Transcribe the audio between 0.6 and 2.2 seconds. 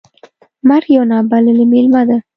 مرګ یو نا بللی میلمه ده.